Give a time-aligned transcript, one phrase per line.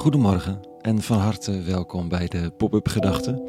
[0.00, 3.42] Goedemorgen en van harte welkom bij de Pop-up Gedachten.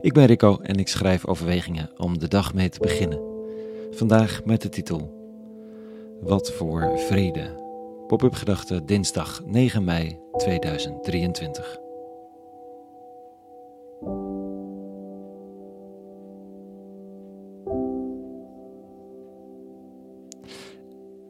[0.00, 3.20] Ik ben Rico en ik schrijf overwegingen om de dag mee te beginnen.
[3.90, 5.14] Vandaag met de titel
[6.20, 7.62] Wat voor vrede.
[8.06, 11.78] Pop-up Gedachten dinsdag 9 mei 2023.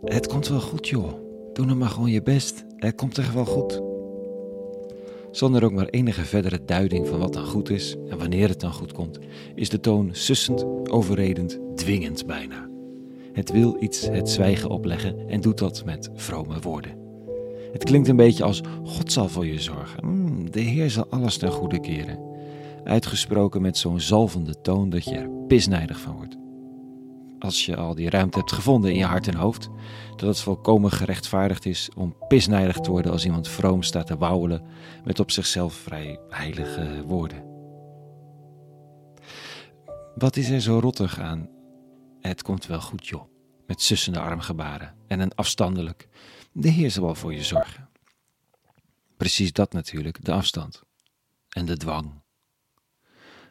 [0.04, 1.12] Het komt wel goed, joh.
[1.52, 2.64] Doe nou maar gewoon je best.
[2.76, 3.93] Het komt echt wel goed.
[5.34, 8.72] Zonder ook maar enige verdere duiding van wat dan goed is en wanneer het dan
[8.72, 9.18] goed komt,
[9.54, 12.68] is de toon sussend, overredend, dwingend bijna.
[13.32, 16.98] Het wil iets het zwijgen opleggen en doet dat met vrome woorden.
[17.72, 20.06] Het klinkt een beetje als God zal voor je zorgen.
[20.06, 22.18] Mm, de Heer zal alles ten goede keren.
[22.84, 26.36] Uitgesproken met zo'n zalvende toon dat je er pisnijdig van wordt
[27.44, 29.68] als je al die ruimte hebt gevonden in je hart en hoofd,
[30.16, 34.62] dat het volkomen gerechtvaardigd is om pisnijdig te worden als iemand vroom staat te wauwelen
[35.04, 37.52] met op zichzelf vrij heilige woorden.
[40.14, 41.48] Wat is er zo rottig aan?
[42.20, 43.22] Het komt wel goed, joh.
[43.66, 46.08] Met sussende armgebaren en een afstandelijk.
[46.52, 47.88] De Heer zal wel voor je zorgen.
[49.16, 50.82] Precies dat natuurlijk, de afstand.
[51.48, 52.23] En de dwang.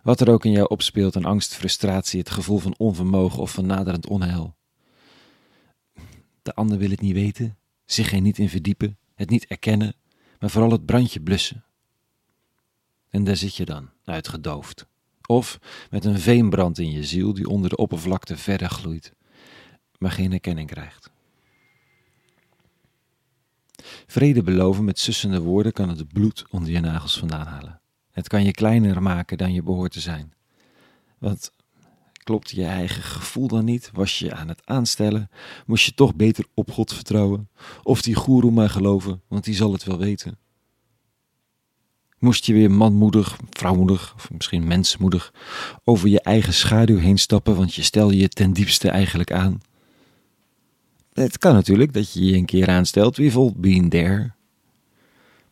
[0.03, 3.65] Wat er ook in jou opspeelt, een angst, frustratie, het gevoel van onvermogen of van
[3.65, 4.55] naderend onheil.
[6.41, 9.95] De ander wil het niet weten, zich er niet in verdiepen, het niet erkennen,
[10.39, 11.63] maar vooral het brandje blussen.
[13.09, 14.85] En daar zit je dan, uitgedoofd.
[15.25, 15.59] Of
[15.89, 19.13] met een veenbrand in je ziel die onder de oppervlakte verder gloeit,
[19.97, 21.11] maar geen erkenning krijgt.
[24.07, 27.81] Vrede beloven met sussende woorden kan het bloed onder je nagels vandaan halen.
[28.13, 30.33] Het kan je kleiner maken dan je behoort te zijn.
[31.17, 31.51] Want
[32.23, 33.89] klopt je eigen gevoel dan niet?
[33.93, 35.29] Was je aan het aanstellen?
[35.65, 37.49] Moest je toch beter op God vertrouwen?
[37.83, 40.37] Of die goeroe maar geloven, want die zal het wel weten.
[42.19, 45.33] Moest je weer manmoedig, vrouwmoedig of misschien mensmoedig
[45.83, 49.61] over je eigen schaduw heen stappen, want je stel je ten diepste eigenlijk aan?
[51.13, 54.33] Het kan natuurlijk dat je je een keer aanstelt, wie vol been there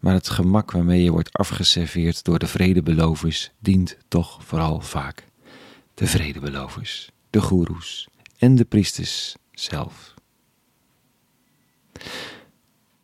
[0.01, 5.25] maar het gemak waarmee je wordt afgeserveerd door de vredebelovers dient toch vooral vaak
[5.93, 8.07] de vredebelovers, de goeroes
[8.37, 10.13] en de priesters zelf.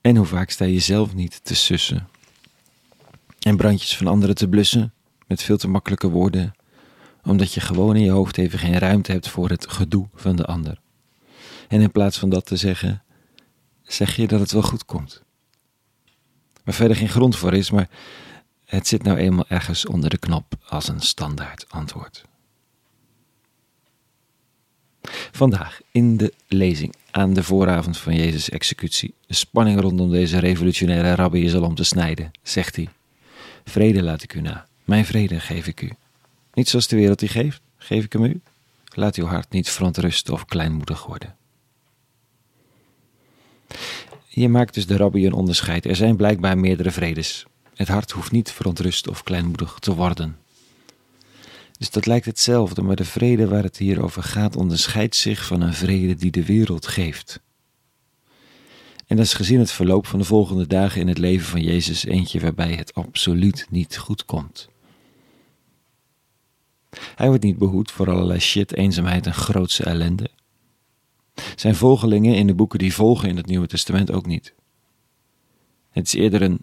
[0.02, 2.08] En hoe vaak sta je zelf niet te sussen
[3.40, 4.94] en brandjes van anderen te blussen
[5.28, 6.56] met veel te makkelijke woorden,
[7.24, 10.46] omdat je gewoon in je hoofd even geen ruimte hebt voor het gedoe van de
[10.46, 10.79] ander.
[11.68, 13.03] En in plaats van dat te zeggen,
[13.84, 15.25] zeg je dat het wel goed komt
[16.67, 17.89] waar verder geen grond voor is, maar
[18.66, 22.25] het zit nou eenmaal ergens onder de knop als een standaard antwoord.
[25.31, 29.13] Vandaag in de lezing aan de vooravond van Jezus' executie.
[29.28, 32.89] De spanning rondom deze revolutionaire rabbi is al om te snijden, zegt hij.
[33.66, 35.91] Vrede laat ik u na, mijn vrede geef ik u.
[36.53, 38.41] Niet zoals de wereld die geeft, geef ik hem u.
[38.94, 41.35] Laat uw hart niet verontrusten of kleinmoedig worden.
[44.38, 45.86] Hier maakt dus de rabbi een onderscheid.
[45.86, 47.46] Er zijn blijkbaar meerdere vredes.
[47.75, 50.38] Het hart hoeft niet verontrust of kleinmoedig te worden.
[51.78, 55.62] Dus dat lijkt hetzelfde, maar de vrede waar het hier over gaat onderscheidt zich van
[55.62, 57.42] een vrede die de wereld geeft.
[59.08, 62.06] En dat is gezien het verloop van de volgende dagen in het leven van Jezus
[62.06, 64.70] eentje waarbij het absoluut niet goed komt.
[67.16, 70.30] Hij wordt niet behoed voor allerlei shit, eenzaamheid en grootse ellende.
[71.56, 74.53] Zijn volgelingen in de boeken die volgen in het Nieuwe Testament ook niet.
[75.90, 76.59] Het is eerder een.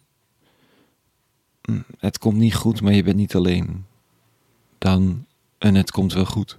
[1.61, 3.85] Hm, het komt niet goed, maar je bent niet alleen.
[4.79, 5.27] Dan
[5.59, 6.59] een het komt wel goed.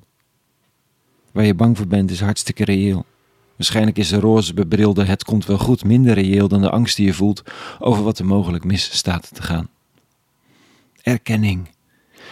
[1.31, 3.06] Waar je bang voor bent is hartstikke reëel.
[3.56, 7.06] Waarschijnlijk is de roze bebrilde het komt wel goed minder reëel dan de angst die
[7.06, 7.44] je voelt
[7.80, 9.70] over wat er mogelijk mis staat te gaan.
[11.02, 11.68] Erkenning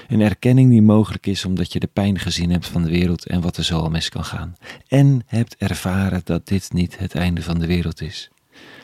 [0.07, 3.41] een erkenning die mogelijk is omdat je de pijn gezien hebt van de wereld en
[3.41, 4.55] wat er zo al mis kan gaan.
[4.87, 8.29] En hebt ervaren dat dit niet het einde van de wereld is.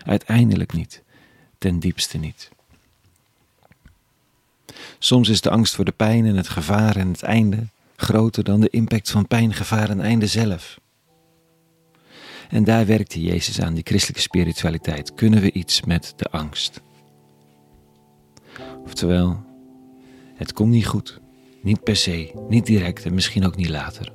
[0.06, 1.03] Uiteindelijk niet.
[1.57, 2.50] Ten diepste niet.
[5.00, 8.59] Soms is de angst voor de pijn en het gevaar en het einde groter dan
[8.59, 10.79] de impact van pijn, gevaar en einde zelf.
[12.50, 15.13] En daar werkte Jezus aan, die christelijke spiritualiteit.
[15.13, 16.81] Kunnen we iets met de angst?
[18.83, 19.44] Oftewel,
[20.39, 21.19] het komt niet goed.
[21.62, 24.13] Niet per se, niet direct en misschien ook niet later.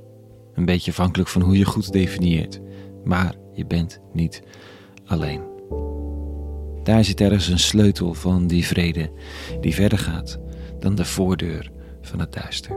[0.55, 2.61] Een beetje afhankelijk van hoe je goed definieert.
[3.05, 4.43] Maar je bent niet
[5.05, 5.43] alleen.
[6.83, 9.11] Daar zit ergens een sleutel van die vrede
[9.61, 10.39] die verder gaat
[10.79, 11.71] dan de voordeur
[12.03, 12.77] van het duister.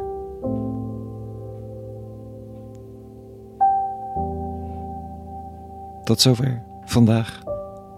[6.03, 7.41] Tot zover vandaag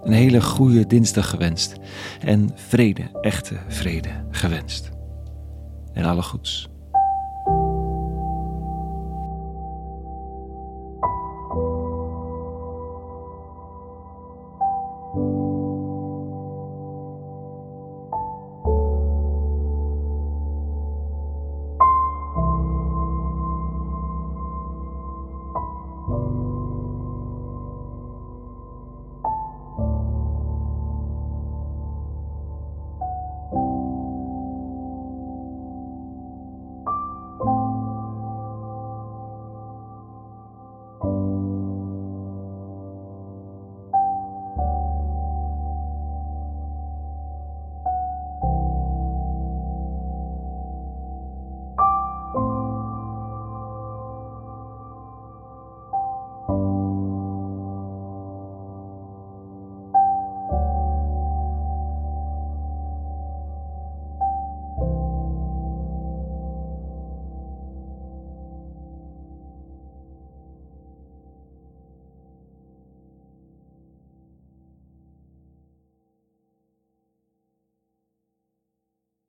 [0.04, 1.76] een hele goede dinsdag gewenst.
[2.20, 4.98] En vrede, echte vrede gewenst.
[6.00, 6.68] En alle goeds.